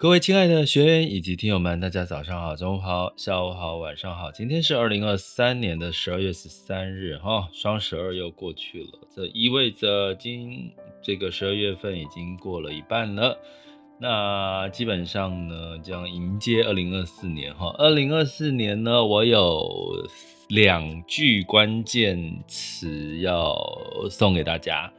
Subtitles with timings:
[0.00, 4.32] 各位亲爱的学员以及听友们，大家早上好、中午好、下午好、晚上好。
[4.32, 13.38] 今天是二零二三年的十二月十三日，哈，双十二又过去了，这意味着今这个十二月份已经过了一半了。
[13.98, 20.08] 那基本上呢，将迎接二零二四年，哈，二零二四年呢，我有。
[20.48, 23.54] 两句关键词要
[24.10, 24.92] 送给大家，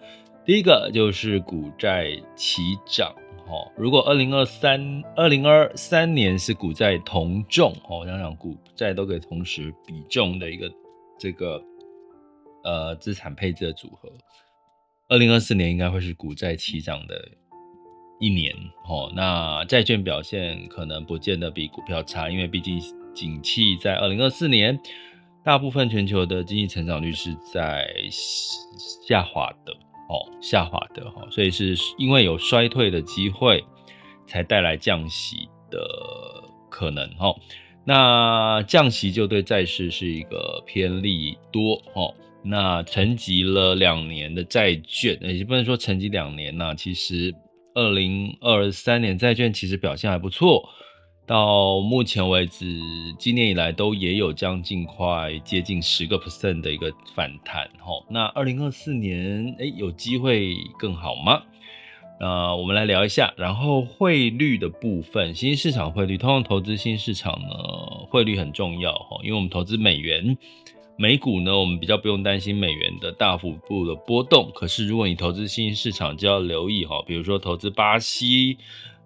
[0.46, 3.14] 第一个就是股债齐涨，
[3.48, 10.72] 哦，如果二零二三二零二三年是股债同重，哦，想想股债都可以同时比重的一个
[11.20, 11.62] 这个
[12.64, 14.10] 呃资产配置的组合，
[15.10, 17.30] 二零二四年应该会是股债齐涨的
[18.20, 18.56] 一年，
[18.88, 22.80] 哦，那债券表现可能不见得比股票差，因为毕竟
[23.14, 24.80] 景气在二零二四年。
[25.44, 27.92] 大部分全球的经济成长率是在
[29.08, 29.76] 下滑的
[30.12, 33.64] 哦，下滑的哈，所以是因为有衰退的机会，
[34.28, 35.80] 才带来降息的
[36.70, 37.34] 可能哈。
[37.86, 42.14] 那降息就对债市是一个偏利多哦。
[42.44, 47.34] 那沉积了两年的债券，也不能说沉积两年呐，其实
[47.74, 50.68] 二零二三年债券其实表现还不错。
[51.32, 52.78] 到目前为止，
[53.18, 58.06] 今年以来都也有将近快接近十个 percent 的一个反弹，吼。
[58.10, 61.42] 那二零二四年，哎，有机会更好吗？
[62.20, 63.34] 那我们来聊一下。
[63.38, 67.48] 然后汇率的部分，新兴市场汇率，通常投资新兴市场呢，
[68.10, 70.38] 汇率很重要，哈，因为我们投资美元、
[70.98, 74.52] 美股呢，我们比较不用担心美元的大幅度的波动。
[74.54, 78.58] 可是如果你投资新兴市场，就要留意，哈，比如说投资巴西。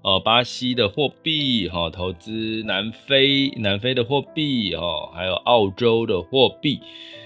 [0.06, 6.80] 哦，巴西的货币哈，投资南非南非的货币哈，还有澳洲的货币，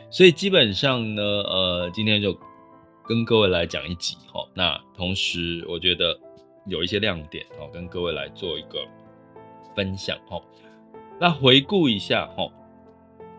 [0.09, 2.33] 所以基本上呢，呃，今天就
[3.05, 4.47] 跟各位来讲一集哈。
[4.53, 6.17] 那同时，我觉得
[6.67, 8.79] 有一些亮点哦，跟各位来做一个
[9.75, 10.41] 分享哈。
[11.19, 12.47] 那回顾一下哈，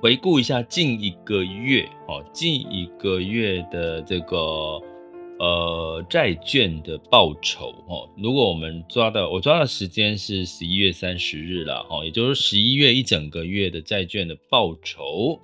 [0.02, 4.82] 回顾一下近一个月哈，近一个月的这个。
[5.40, 15.40] 呃，债券的报酬哦，如果我们抓的，我抓的时间是十一月三十日了哈，也就是十一月一整个月的债券的报酬，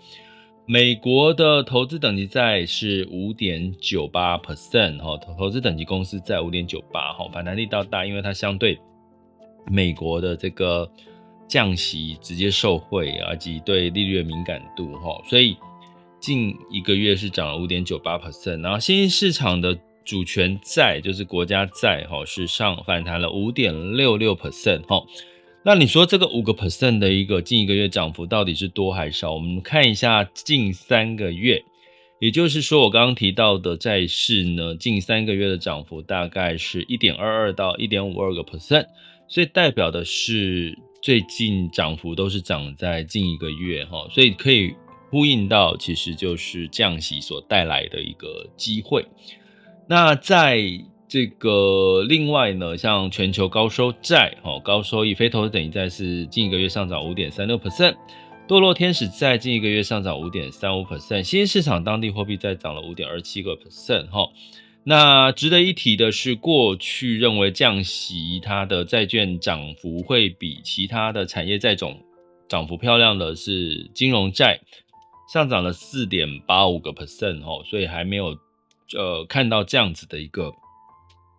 [0.66, 8.78] 美国的投资等级债是五点九八 percent 哈，投投资等级公司债五点九八哈，反弹力道大，因为它相对
[9.66, 10.86] 美国的这个
[11.48, 15.56] 降息直接受惠，以及对利率的敏感度哈，所以
[16.20, 19.74] 近一个月是涨了五点九八 percent，然后新兴市场的。
[20.06, 25.04] 主权债就是国家债，哈，是上反弹了五点六六 percent，哈。
[25.64, 29.32] 那你说这个五个 percent 的一个近一个月涨幅到底是多还是少？
[29.32, 31.64] 我们看一下近三个月，
[32.20, 38.86] 也就是说我刚刚提到的债市呢，近三个月的涨幅大概是一点二二到一点五二个 percent，
[39.26, 44.72] 所以代表的是最近涨幅都是涨在近一个月，哈，所以可以
[45.10, 49.04] 呼应到其实就是降息所带来的一个机会。
[49.88, 50.60] 那在
[51.08, 57.94] 这个另外呢，像全球高收债，哦，高收益非投资等级债是近一个月上涨五点三六 percent，
[58.48, 64.28] 堕落天使债近一个月上涨五点三五 percent，新市场当地货币债涨了五点二七个 percent，哈。
[64.82, 72.00] 那值得一提的是，过去认为降息它的债券涨幅会比其他的产业债种
[72.48, 74.58] 涨幅漂亮的是金融债，
[75.32, 78.36] 上涨了四点八五个 percent，哈，所以还没有。
[78.94, 80.52] 呃，看到这样子的一个，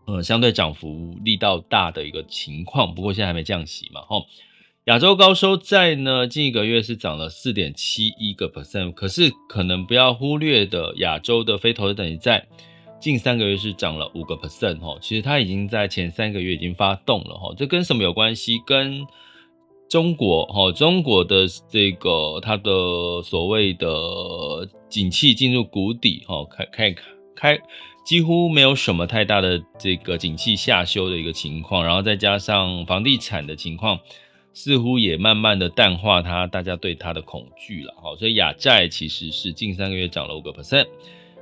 [0.05, 4.25] 呃，相对涨幅力道大的一个情况，不过现在还没降息嘛，吼。
[4.85, 12.47] 亚洲高收债呢，近一个月是涨了四点七一个 percent，可是可能不要忽略的亚洲的非投资等级债，
[12.97, 14.97] 近三个月是涨了五个 percent，吼。
[15.01, 17.53] 其实它已经在前三个月已经发动了，吼。
[17.53, 18.61] 这跟什么有关系？
[18.65, 19.05] 跟
[19.89, 23.87] 中国，吼，中国的这个它的所谓的
[24.87, 27.16] 景气进入谷底，吼，开开看。
[27.39, 27.59] 开
[28.03, 33.99] 几乎没有什么太大的这个景气下修的一个情况，然后再加上房地产的情况，
[34.53, 37.93] 似乎也慢慢的淡化它大家对它的恐惧了。
[38.01, 40.87] 好，所以亚债其实是近三个月涨了五个 percent，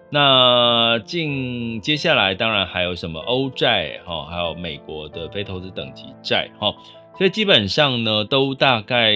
[0.10, 6.74] 那近接下来当然还有什么欧债哈，还有美国的非投资等级债哈，
[7.16, 9.14] 所以基本上呢都大概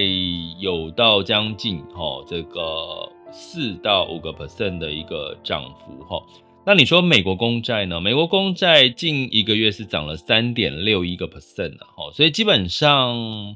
[0.59, 6.23] 有到将近哈这个四到五个 percent 的一个涨幅哈。
[6.65, 7.99] 那你说美国公债呢？
[7.99, 13.55] 美国公债近一个月是涨了三点六一个 percent 哈，所以基本上。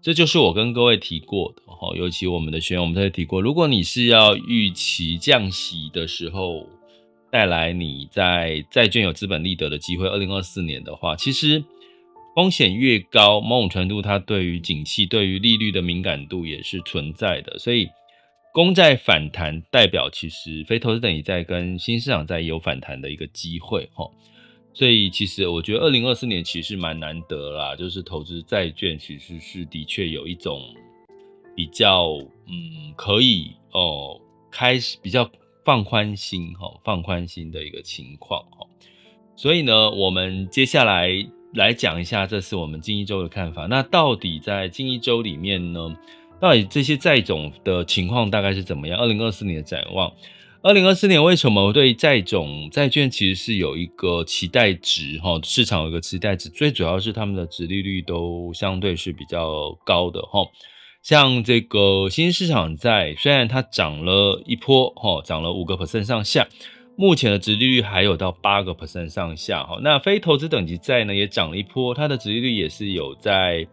[0.00, 6.68] 这就是我跟各位提过的哈，尤其我们的学员，我们都会提过，如果你是要预期降息的时候
[7.32, 11.64] 带来你在债券有资本利得的机会，二零二四年的话，其实
[12.32, 17.88] 风险越高，某种程度它对于景气、对于利率的敏感度也是存在的，所以
[18.58, 24.04] 公债反弹代表其实非投资等级债跟新市场在有反弹的一个机会哈。
[24.74, 30.60] 所以其实我觉得二零二四年其实蛮难得啦，就是投资债券其实是的确有一种
[31.54, 32.08] 比较
[32.48, 34.20] 嗯可以哦
[34.50, 35.30] 开始比较
[35.64, 38.66] 放宽心哈放宽心的一个情况哈。
[39.36, 41.08] 所以呢，我们接下来
[41.54, 43.66] 来讲一下这是我们近一周的看法。
[43.66, 45.96] 那到底在近一周里面呢，
[46.40, 48.98] 到底这些债种的情况大概是怎么样？
[48.98, 50.12] 二零二四年的展望。
[50.60, 55.38] 二零二四年为什么我对债种债券其实是有一个期待值哈？
[55.42, 60.44] 市场有一个期待值，最主要是他们的殖利率都相对是比较高的哈。
[61.00, 66.46] 像这个新兴市场债，虽然它涨了一波哈，涨了五个 percent 上下，
[66.96, 69.78] 目前的殖利率还有到八个 percent 上下哈。
[69.82, 73.66] 那非投资等级债呢也涨了一波，它的殖利率也是有在。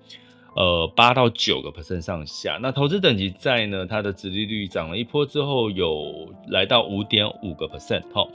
[0.56, 2.58] 呃，八到九个 percent 上下。
[2.62, 3.86] 那投资等级债呢？
[3.86, 8.26] 它的殖利率涨了一波之后，有来到五点五个 percent 哈。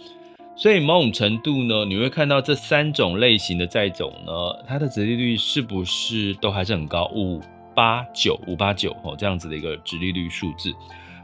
[0.54, 4.32] 所以某种程度呢，你会看到这三种类型的债种呢，
[4.68, 7.10] 它的殖利率是不是都还是很高？
[7.14, 7.40] 五
[7.74, 10.74] 八九五八九哦，这样子的一个殖利率数字。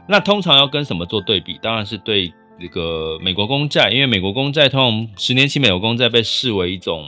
[0.07, 1.59] 那通常要跟什么做对比？
[1.61, 7.05] 当然是对这个美国公债，因为美国公债通常十年期美国公债被视为一种。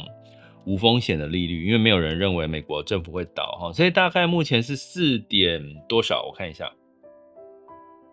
[0.70, 6.22] 无风险的利率，因为没有人认为美国政府会倒哈，所以大概目前是四点多少？
[6.28, 6.72] 我看一下，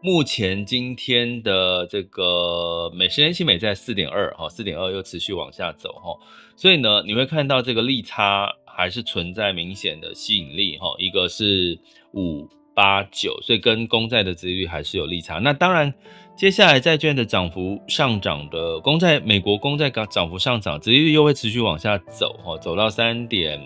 [0.01, 6.19] 目前今天的这个美十年期美债四点二哈，四点二又持续往下走哈，
[6.57, 11.79] 所以呢，你会看到这个利差还是存在明显的吸引力哈，一个是
[12.15, 15.39] 五八九，所以跟公债的殖利率还是有利差。
[15.39, 15.93] 那当然。
[16.37, 23.59] 接下来债券的涨幅上涨的公债，美国公债涨涨幅上涨，殖利率又会持续往下走，哈，走到三点，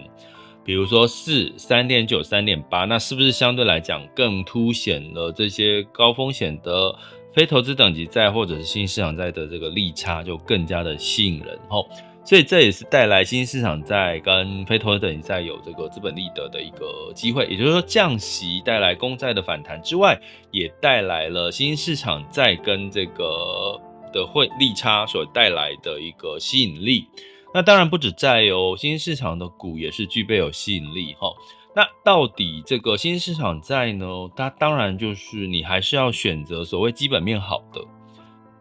[0.64, 6.94] 比如说四、三点九、三点八，那是不是相对来讲更凸显了这些高风险的
[7.34, 11.84] 非投资等级债或者是新市场债的这个利差就更加的吸引人，哈。
[12.22, 20.20] 所以这也是带来新兴市场债跟非投资等级债有这个资本利得的一个机会，也就是说降息带来公债的反弹之外，
[20.50, 23.80] 也带来了新兴市场债跟这个
[24.12, 27.08] 的汇利差所带来的一个吸引力。
[27.52, 31.32] 那当然不止债哦，新兴市场的股也是具备有吸引力哈。
[31.74, 34.06] 那到底这个新兴市场债呢？
[34.36, 37.80] 它当然就是你还是要选择所谓基本面好的。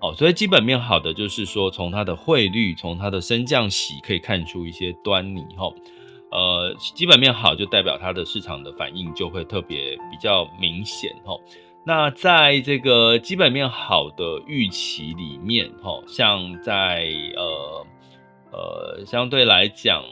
[0.01, 5.69] 哦，所以基本面好的就是说，从它的汇率，从它的升降息可以看出一些端倪哈。
[6.31, 11.35] 呃，基本面好就代表它的市场的反应就会特别比较明显哈。
[11.83, 17.85] 那在这个基本面好的预期里面哈，像在呃
[18.51, 20.03] 呃相对来讲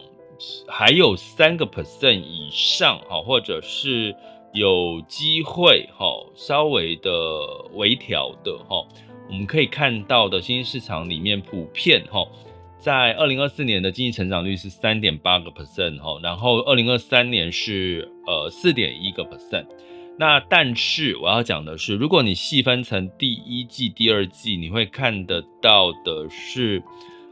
[0.68, 4.16] 还有三个 percent 以上哈，或者是
[4.54, 7.12] 有机会哈稍微的
[7.74, 8.86] 微调的哈。
[9.30, 12.26] 我们可以看到的新兴市场里面，普遍哈，
[12.80, 19.66] 在二零二四年的经济成长率是三点八个 percent 哈，然后二零二三年是呃四点一个 percent。
[20.18, 26.82] 那但是我要讲的是，如果你细分成第一季、第二季，你会看得到的是，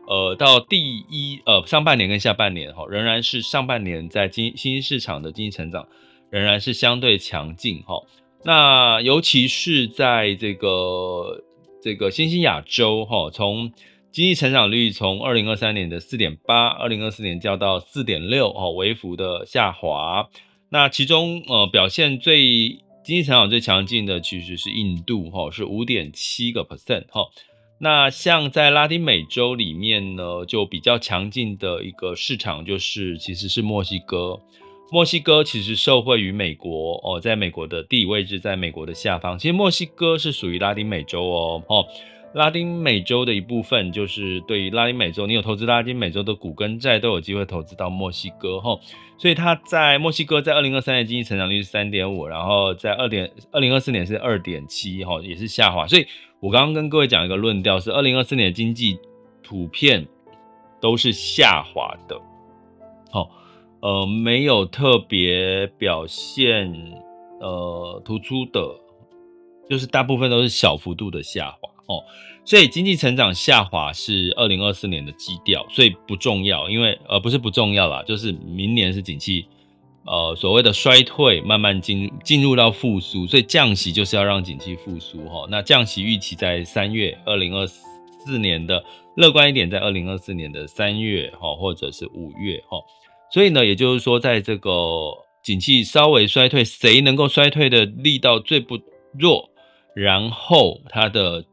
[0.07, 5.87] 呃，到第一呃上半年跟下半年哈，仍然是上半年在经新兴市场的经济成长
[6.29, 8.03] 仍然是相对强劲哈。
[8.43, 11.41] 那尤其是在这个。
[11.85, 13.71] 这个新兴亚洲哈，从
[14.11, 20.27] 经济成长率从二零二三年的四点八，二零二四年降到四点六哈，微幅的下滑。
[20.69, 22.69] 那其中呃表现最
[23.03, 27.27] 经济成长最强劲的其实是印度哈，是五点七个 percent 哈。
[27.79, 34.39] 那像在拉丁美洲里面呢，就比较强劲的一个市场就是其实是墨西哥。
[34.91, 39.37] 墨西哥其实受惠于美国哦，在美国的地理位置，在美国的下方。
[39.37, 41.85] 其实墨西哥是属于拉丁美洲哦，哦，
[42.33, 48.79] 拉丁美洲的一部分，就是对于拉丁美洲，你有投资拉丁美洲的股跟债，都有机会投资到墨西哥哈。
[49.17, 55.87] 所以它在墨西哥在二零二三年经济成长率是三点五，然后在二点二零二四年是二点七哈，也是下滑。
[55.87, 56.05] 所以
[56.39, 58.99] 我刚刚跟各位讲一个论调是，二零二四年的经济
[59.41, 60.05] 普遍
[60.79, 62.19] 都是下滑的，
[63.09, 63.31] 好，
[63.81, 66.73] 呃，没有特别表现
[67.39, 68.79] 呃突出的，
[69.69, 71.69] 就是大部分都是小幅度的下滑。
[71.87, 72.01] 哦，
[72.43, 79.45] 所以经济成长下滑是二零二四年的基调，所以不重要，因为呃不是不重要啦，就是明年是景气，
[80.03, 85.45] 呃所谓的衰退慢慢进进入到复苏，所以降息就是要让景气复苏哈。
[85.51, 88.83] 那降息预期在三月，二零二四年的
[89.15, 92.79] 乐观一点，在二零二四年的三月哈，或者是五月哈。
[93.31, 94.71] 所以呢，也就是说，在这个
[95.43, 98.79] 景气稍微衰退，谁能够衰退的力道最不
[99.17, 99.49] 弱，
[99.93, 101.45] 然后它的。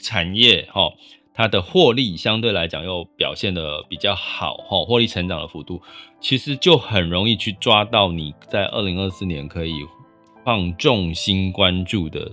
[0.00, 0.92] 产业哈，
[1.34, 5.82] 它的获利相对来讲又表现的比较好哈，获利成长的幅度
[6.20, 9.72] 其实就很容易去抓到你在二零二四年可以
[10.44, 12.30] 放重心关注的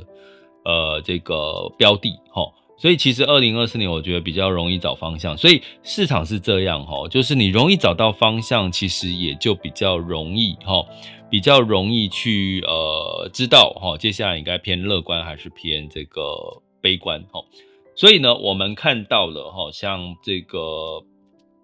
[0.63, 2.43] 呃这个标的哈，
[2.77, 10.85] 所以其实二零二四年我觉得比较容易找方向，所以市场是这样哈，就是你容易找到方向，其实也就比较容易哈，
[11.29, 16.61] 比较容易去呃知道哈，接下来应该偏乐观还是偏这个。
[16.81, 17.43] 悲观哈，
[17.95, 21.03] 所以呢，我们看到了哈，像这个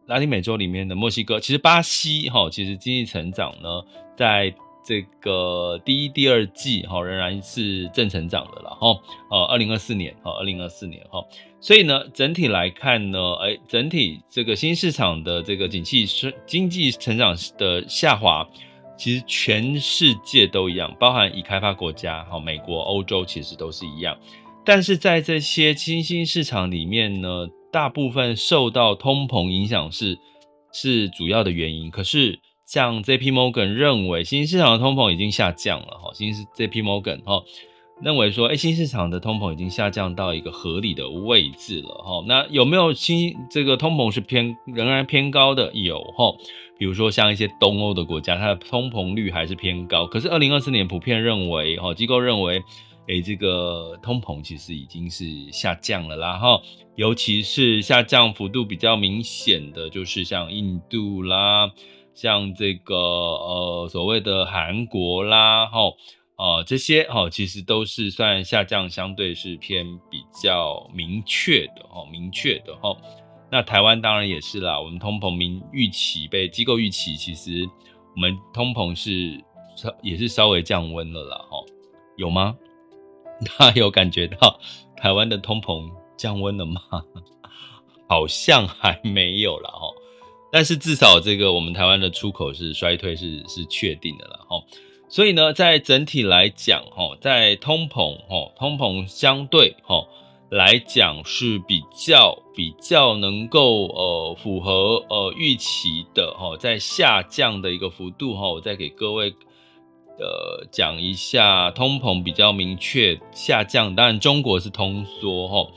[0.07, 3.83] 拉丁美洲里面的墨西哥，其实巴西哈，其实经济成长呢，
[4.17, 4.51] 在
[4.83, 8.99] 这个第一、第二季哈，仍然是正成长的了哈。
[9.29, 11.23] 呃，二零二四年哈，二零二四年哈，
[11.59, 18.47] 所以呢，整体来看呢，哎，整体这个新市场的这个景气是经济成长的下滑，
[18.97, 24.17] 其实全世界都一样，包含已开发国家哈，美国、欧洲其实都是一样。
[24.63, 30.19] 但是在这些新兴市场里面呢，大部分受到通膨影响是
[30.71, 31.89] 是主要的原因。
[31.89, 32.39] 可是
[32.71, 33.33] 像 J.P.
[33.33, 36.13] Morgan 认为，新兴市场的通膨已经下降了哈。
[36.13, 36.81] 新是 J.P.
[36.81, 37.43] Morgan 哈
[37.99, 42.23] 认为说，哎，新市场的通膨已经下降到一个合理的位置了哈。
[42.25, 45.69] 那有没有新这个通膨是偏仍然偏高的？
[45.73, 46.33] 有哈。
[46.79, 50.07] 比如说像一些东欧的国家，它的通膨率还是偏高。
[50.07, 52.63] 可是二零二四年普遍认为哈，机构认为。
[53.07, 56.61] 诶，这个通膨其实已经是下降了啦，哈，
[56.95, 61.69] 尤其是下降幅度比较明显的，就是像印度啦，
[62.13, 65.79] 像这个呃所谓的韩国啦，哈，
[66.37, 72.95] 呃这些哈，其实都是算下降，相对是偏比较明确的，哈，明确的，哈。
[73.49, 77.67] 那台湾当然也是啦，我们通膨明预期被机构预期，其实
[78.15, 79.43] 我们通膨是
[79.75, 81.57] 稍也是稍微降温了啦，哈，
[82.17, 82.55] 有吗？
[83.43, 84.59] 他有感觉到
[84.95, 86.81] 台湾的通膨降温了吗？
[88.07, 90.00] 好像还没有啦齁。
[90.51, 94.61] 但是至少这个我们台湾的出口是衰退是是确定的了哈。
[95.09, 100.07] 所以呢，在整体来讲齁，在通膨齁，通膨相对齁
[100.49, 109.33] 来讲是比较比较能够呃符合呃预期的齁，在下降的一个幅度齁，我再给各位。
[110.19, 115.67] 呃，讲一下通膨比较明确下降，当然中国是通缩哈，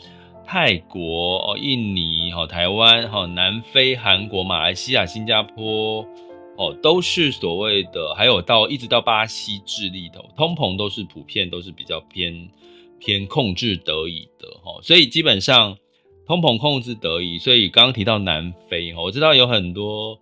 [0.46, 6.06] 泰国哦、印尼哈、台湾哈、南非、韩国、马来西亚、新加坡
[6.56, 12.48] 哦，都是所谓的，还有到一直到巴西、智利的通膨都是普遍都是比较偏
[12.98, 15.76] 偏控制得以的哈，所以基本上
[16.26, 20.18] 通膨控制得以，所以刚刚提到南非哈，我知道有很多。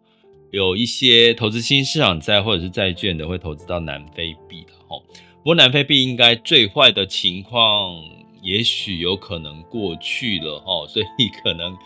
[0.50, 4.98] 有一些投资新市场债或者是债券的会投资到南非币的哈，
[5.38, 8.04] 不过南非币应该最坏的情况
[8.42, 11.76] 也许有可能过去了哈，所以可能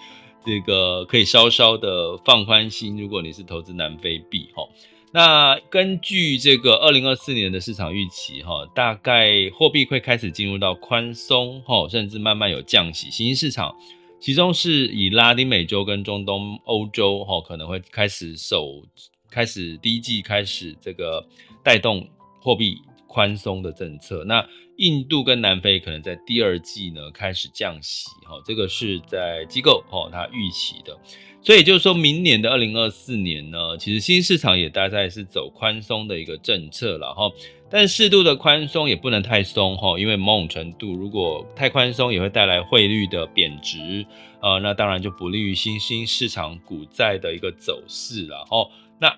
[0.45, 4.67] 这个可以稍稍的放宽心，如果你是投资南非币哈，
[5.13, 13.75] 那根据这个二零二四年的市场预期哈，大概货币会开始进入到宽松哈，甚至慢慢有降息，新兴市场。
[14.19, 18.83] 其中是以拉丁美洲跟中东欧洲哈，可能会开始首
[19.31, 21.25] 开始第一季开始这个
[21.63, 22.09] 带动
[22.41, 24.25] 货币宽松的政策。
[24.25, 24.45] 那
[24.77, 30.99] 印度跟南非可能在第二季呢开始降息哈，这个是在机构哦它预期的。
[31.43, 37.31] 所以就是说明年的二零二四年呢，其实新市场也大概是走宽松的一个政策了哈。
[37.71, 44.05] 但适度的宽松也不能太松哈，因为某种程度如果太宽松也会带来汇率的贬值，
[44.41, 48.69] 呃，那当然就不利于新兴市场股债的一个走势了哈。
[49.01, 49.17] 那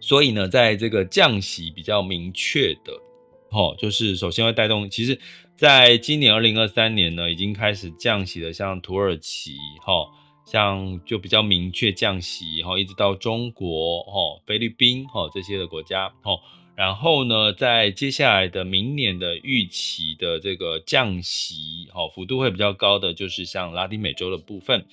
[0.00, 2.92] 所以呢，在这个降息比较明确的
[3.50, 5.18] 哦，就是首先会带动，其实
[5.56, 10.06] 在今年二零二三年呢，已经开始降息的，像土耳其，哈，
[10.44, 16.38] 像就比较明确降息，哈，一直到中国，哈，菲律宾，哈，这些的国家，哈，
[16.76, 24.84] 然后呢，在接下来的明年的预期的这个降息，哈，幅度会比较高的，就是像拉丁美洲的部分。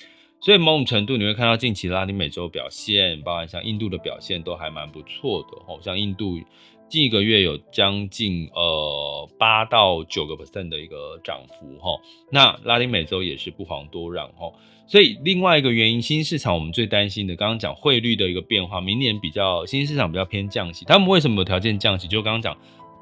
[0.46, 5.80] 所以某种程度你会看到近期拉丁美洲表现，包含像印度的表现都还蛮不错的哦。
[5.82, 6.40] 像印度
[6.88, 12.00] 近一个月有将近呃八到九个 percent 的一个涨幅哈。
[12.32, 14.54] 那拉丁美洲也是不遑多让哈。
[14.86, 20.86] 所以另外一个原因，新市场我们最担心的，刚刚讲汇率的一个变化，明年比较新市场比较偏降息。
[20.86, 22.08] 他们为什么有条件降息？
[22.08, 22.56] 就刚刚讲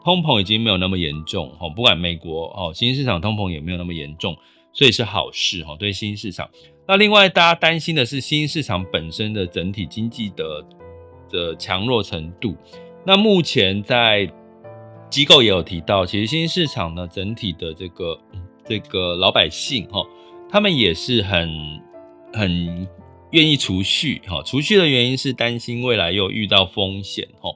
[0.05, 4.33] 通膨已经没有那么严重哈，不管美国哦，新市场通膨也没有那么严重，
[4.71, 6.49] 所以是好事哈，对新市场。
[6.85, 10.65] 那另外，大家担心的是新兴市场本身的整体经济的
[11.29, 12.55] 的强弱程度。
[13.05, 14.29] 那目前在
[15.09, 18.19] 机构也有提到，其实新兴市场呢，整体的这个
[18.65, 20.05] 这个老百姓哈，
[20.49, 21.49] 他们也是很
[22.33, 22.87] 很
[23.31, 24.43] 愿意储蓄哈。
[24.43, 27.49] 储蓄的原因是担心未来又遇到风险哈，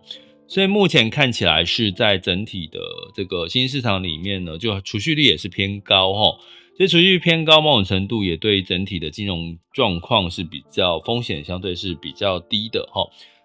[0.48, 2.80] 所以目前看起来是在整体的
[3.14, 6.40] 这个新兴市场里面呢，就储蓄率也是偏高哈。
[6.78, 13.02] 所以储蓄偏高，某种程度也对整体的金融状况是比较风险相对是比较低的哈。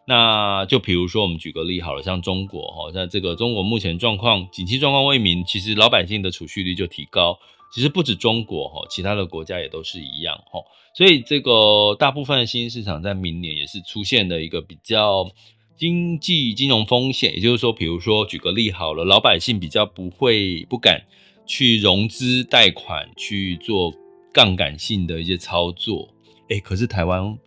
[0.06, 7.38] 那就比如说我们举个例好了，像中国哈，在这个中国目前状况，景气状况未明，其实老百姓的储蓄率就提高。
[7.74, 10.60] 其实不止中国哈，其他的国家也都是一样哈。
[10.94, 15.30] 所以这个大部分的新兴市场在明年也是出现了一个比较
[15.78, 21.04] 经济金融风险，也就是说，比如说举个例好了，老百姓比较不会不敢。
[21.46, 23.92] 去融资贷款去做
[24.32, 26.08] 杠杆性的一些操作，
[26.48, 27.38] 哎，可是台湾，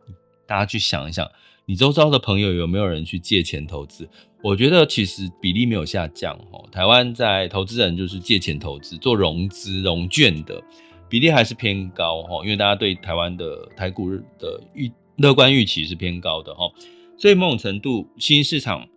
[0.46, 1.30] 大家去想一想，
[1.66, 4.08] 你周遭的朋友有没有人去借钱投资？
[4.44, 6.68] 我觉得其实比例没有下降哦。
[6.72, 10.62] 台湾在投资人就是借钱投资做融资融券的
[11.10, 16.72] 比例还是偏高哈，因为大家对台湾的台股的预乐观预期是偏高的哈，
[17.18, 18.88] 所以某种程度新市场。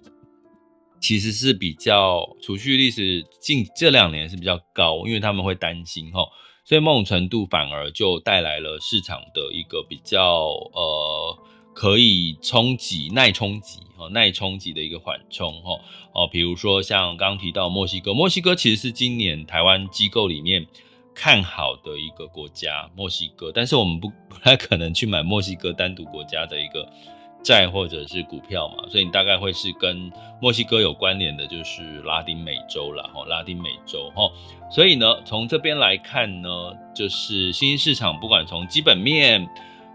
[1.01, 6.27] 其实是比较储蓄率是近这两年是比较高，因为他们会担心哈，
[6.65, 11.39] 所以某种程度反而就带来了市场的一个比较呃
[11.73, 15.81] 可以冲击耐冲击哈耐冲击的一个缓冲哈
[16.13, 20.67] 哦，比如说像刚刚提到墨西哥，墨西哥其实是今年台湾机构里面
[21.15, 26.89] 看好的一个国家，墨西哥，但是我们不不太可能去买墨西哥单独国家的一个。
[27.43, 34.31] 债或者是股票嘛，所以你大概会是跟墨西哥有关联的，就是拉丁美洲啦，哈，拉丁美洲哈，
[34.71, 36.49] 所以呢，从这边来看呢，
[36.95, 39.49] 就是新兴市场，不管从基本面，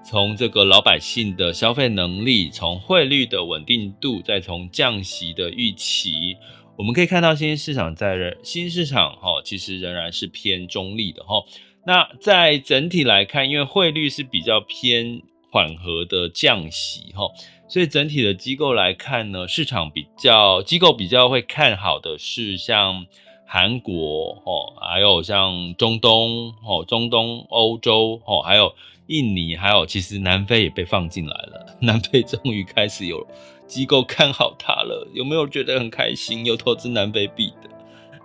[0.03, 6.37] 从这个老百姓的消费能力，从汇率的稳定度，再从降息的预期，
[6.77, 11.43] 我们可以看到新兴市场在新兴市场哈，其实仍然是偏中立的哈。
[11.85, 15.21] 那在整体来看，因为汇率是比较偏。
[15.53, 17.29] 缓和的降息哈，
[17.67, 23.05] 所以整体的机构来看呢，市场比较机构比较会看好的是像
[23.45, 28.73] 韩国哦，还有像中东哦，中东欧洲哦，还有
[29.05, 33.23] 印尼，还有其实南非也被放进来了， 南非终于开始有
[33.67, 36.43] 机构看好它了，有没有觉得很开心？
[36.47, 37.69] 有投资南非币的，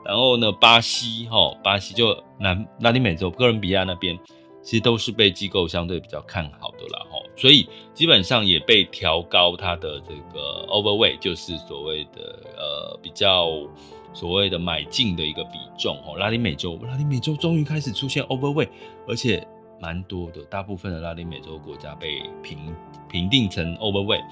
[0.02, 4.18] 然后呢，巴西哈，巴西就南拉丁美洲哥伦比亚那边。
[4.68, 13.48] 其实都是被机构相对比较看好的啦，吼，所以基本上也被调高它的这个 overweight，就是所谓的呃比较
[14.12, 18.68] 所谓的买进的一个比重，吼，拉丁美洲，拉丁美洲终于开始出现 overweight，
[19.06, 19.42] 而且
[19.80, 22.58] 蛮多的，大部分的拉丁美洲国家被评
[23.10, 24.26] 评定成 overweight。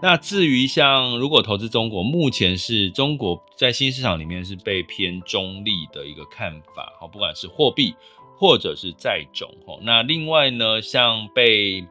[0.00, 7.92] 那至于像如果投资中国，目前是中国在新市场里面是被偏中立的一个看法，好，不管是货币。
[8.40, 11.86] 或者是债种吼，那另外呢，像被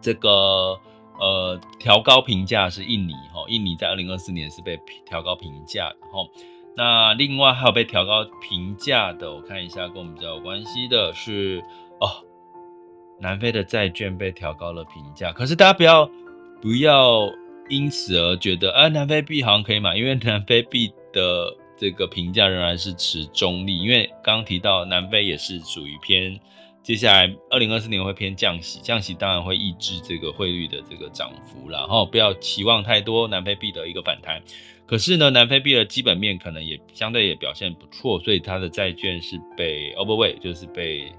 [0.00, 0.76] 这个
[1.20, 6.28] 呃调高评价是印尼吼，印尼在二零二四年是被调高评价的吼。
[6.76, 11.62] 那另外还有被调高评价的，我看一下跟我们比较有关系的是
[12.00, 12.10] 哦，
[13.20, 16.10] 南非的债券被调高了评价，可是大家不要
[16.60, 17.30] 不要
[17.68, 21.56] 因此而觉得啊，南非币好像可以买，因为南非币的。
[21.76, 26.38] 这个评价仍然是持中立，因为刚刚提到南非也是属于偏，
[26.82, 34.40] 接下来二零二四年会偏降息，降息当然会抑制这个汇率的这个涨幅，然后不要期望太多南非币的一个反弹。
[34.86, 41.10] 可是呢，南非币的基本面可能也相对也表现不错，所以它的债券是被 overweight，就是被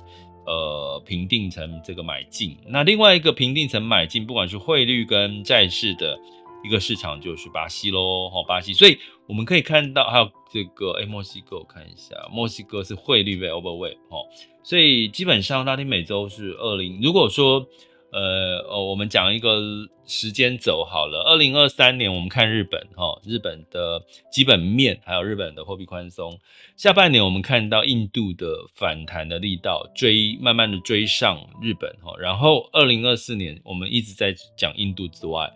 [0.45, 2.55] 呃评定成这个买进。
[2.67, 6.17] 那另外一个评定成买进，不管是汇率跟债市的。
[6.65, 14.27] 一个市场就是巴西喽，哈，巴西，所以我们可以看到还有这个哎，墨西哥我看一下，墨西哥是汇率被 overweight 哦，
[14.63, 17.67] 所以基本上拉丁美洲是二零，如果说。
[18.15, 19.59] 呃哦，我们讲一个
[20.05, 21.23] 时间轴好了。
[21.25, 23.99] 二零二三年，我们看日本哈，日本的
[24.31, 26.39] 基本面，还有日本的货币宽松。
[26.77, 32.13] 下半年，我们看到印度的反弹的力道，追慢慢的追上日本哈。
[32.19, 35.51] 然后二零二四年，我们一直在讲印度之外，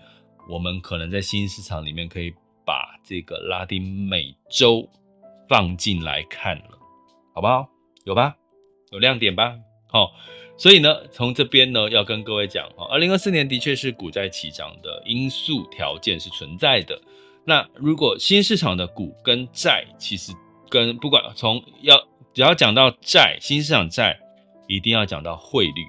[0.49, 2.33] 我们可能在新市场里面可以
[2.67, 4.89] 把这个拉丁美洲
[5.47, 6.77] 放进来看了，
[7.33, 7.69] 好不好？
[8.03, 8.35] 有吧？
[8.91, 9.55] 有亮点吧？
[9.87, 10.11] 好。
[10.59, 16.99] 所以呢，从这边呢，要跟各位讲哈，二零二四年的确是股债齐涨的因素条件是存在的。
[17.45, 20.33] 那如果新市场的股跟债，其实
[20.67, 21.95] 跟不管从要
[22.33, 24.19] 只要讲到债，新市场债
[24.67, 25.85] 一定要讲到汇率，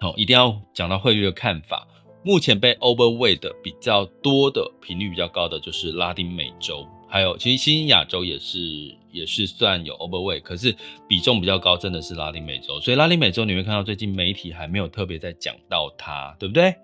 [0.00, 1.86] 好，一定要讲到汇率的看法。
[2.24, 6.86] 目前被 overweight 的比较多的频率比较高的就是拉丁美洲。
[7.06, 8.58] 还有，其实新亚洲也是
[9.12, 10.74] 也是算有 overweight，可是
[11.06, 12.80] 比重比较高，真的是拉丁美洲。
[12.80, 16.74] 所以拉丁美洲你会看到最近媒体还没有特别在讲到它，对不对？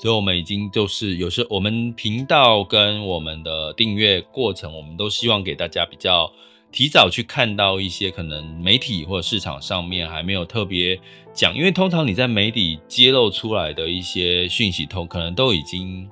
[0.00, 6.32] 所以我们已经就是有时我们频道跟我们的订阅过程，我们都希望给大家比较
[6.70, 11.00] 提早去看到一些可能媒体或者市场上面还没有特别
[11.32, 16.08] 讲，因为通常你在媒体揭露出来的一些讯息，通可能都已经。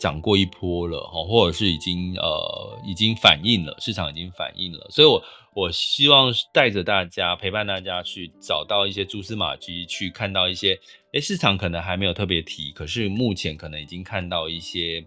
[0.00, 5.20] 涨过一波了哈，或者是已经呃已经反映了，市场已经反映了，所以我
[5.54, 10.78] 我希望带着大家陪伴大家去找到一些蛛丝马迹，去看到一些
[11.14, 15.04] 诶、市场可能还没有特别提，可是目前可能已经看到一些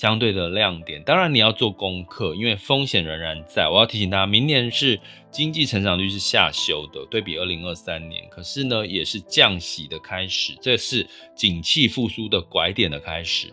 [0.00, 1.02] 相对的亮点。
[1.04, 3.68] 当然你要做功课，因为风险仍然在。
[3.68, 4.98] 我要提醒大家，明年是
[5.30, 13.52] 经济成长率是下修的，对比二零二三年，可是呢也是降息的开始，这是景气复苏的拐点的开始。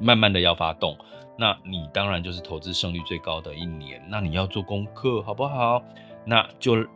[0.00, 0.96] 慢慢的要发动，
[1.36, 4.00] 那你当然就是投资胜率最高的一年。
[4.08, 5.82] 那你要做功课，好不好？
[6.24, 6.86] 那就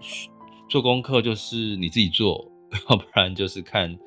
[0.71, 2.47] 做功课，就是你自己做，
[2.89, 3.99] 要不然就是看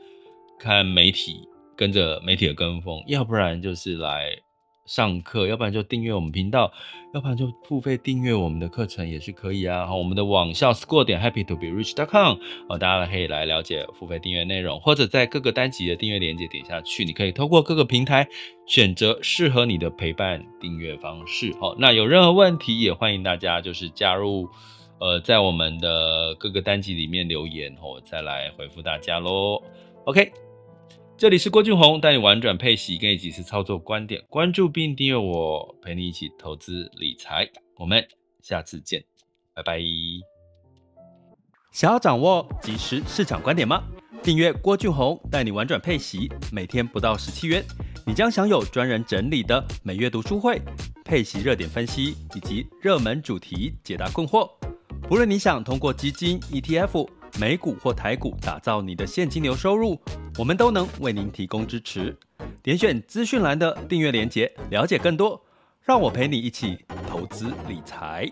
[0.58, 1.46] 看媒体，
[1.80, 4.36] 跟着媒体的跟风，要不然就是来。
[4.86, 6.72] 上课，要不然就订阅我们频道，
[7.14, 9.86] 要不然就付费订阅我们的课程也是可以啊。
[9.86, 12.38] 好，我们的网校 score 点 HappyToBeRich.com
[12.68, 18.28] 哦，大家可以来了解付费订阅内容，或者在各个单集的订阅链接点下去，你可以透过各个平台
[18.66, 21.54] 选择适合你的陪伴订阅方式。
[21.62, 24.50] 好，那有任何问题也欢迎大家就是加入，
[25.00, 29.62] 呃，在我们的各个单集里面留言，我再来回复大家喽。
[30.06, 30.49] OK。
[31.20, 37.46] 这里是郭俊宏，带你玩转配息，跟你及时操作观点，关注并订阅我，陪你一起投资理财。
[37.76, 38.02] 我们
[38.42, 39.04] 下次见，
[39.54, 39.82] 拜拜。
[41.74, 43.84] 想要掌握即时市场观点吗？
[44.24, 47.66] 订阅郭俊宏，带你玩转配息，每天不到十七元，
[48.08, 50.62] 你将享有专人整理的每月读书会、
[51.04, 54.50] 配息热点分析以及热门主题解答困惑。
[55.02, 57.10] 不论你想通过基金、ETF。
[57.40, 60.00] 美股或台股，打造你的现金流收入，
[60.38, 62.18] 我们都能为您提供支持。
[62.64, 65.42] 点选资讯栏的订阅连结，了解更多。
[65.82, 68.30] 让我陪你一起投资理财。